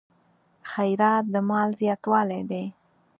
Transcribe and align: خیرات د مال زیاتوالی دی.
خیرات 0.71 1.25
د 1.33 1.35
مال 1.49 1.69
زیاتوالی 1.81 2.41
دی. 2.51 2.65